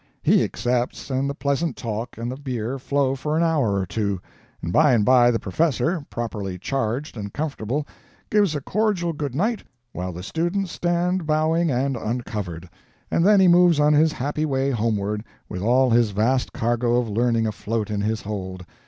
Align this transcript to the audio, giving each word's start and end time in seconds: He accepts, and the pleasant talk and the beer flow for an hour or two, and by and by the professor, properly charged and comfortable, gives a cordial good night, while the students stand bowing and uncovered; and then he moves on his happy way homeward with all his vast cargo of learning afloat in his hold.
He 0.23 0.43
accepts, 0.43 1.11
and 1.11 1.29
the 1.29 1.35
pleasant 1.35 1.77
talk 1.77 2.17
and 2.17 2.31
the 2.31 2.35
beer 2.35 2.79
flow 2.79 3.13
for 3.13 3.37
an 3.37 3.43
hour 3.43 3.75
or 3.79 3.85
two, 3.85 4.19
and 4.59 4.73
by 4.73 4.93
and 4.95 5.05
by 5.05 5.29
the 5.29 5.37
professor, 5.37 6.03
properly 6.09 6.57
charged 6.57 7.15
and 7.15 7.31
comfortable, 7.31 7.85
gives 8.31 8.55
a 8.55 8.61
cordial 8.61 9.13
good 9.13 9.35
night, 9.35 9.63
while 9.93 10.11
the 10.11 10.23
students 10.23 10.71
stand 10.71 11.27
bowing 11.27 11.69
and 11.69 11.95
uncovered; 11.95 12.67
and 13.11 13.23
then 13.23 13.39
he 13.39 13.47
moves 13.47 13.79
on 13.79 13.93
his 13.93 14.13
happy 14.13 14.43
way 14.43 14.71
homeward 14.71 15.23
with 15.47 15.61
all 15.61 15.91
his 15.91 16.09
vast 16.09 16.51
cargo 16.51 16.95
of 16.95 17.07
learning 17.07 17.45
afloat 17.45 17.91
in 17.91 18.01
his 18.01 18.23
hold. 18.23 18.65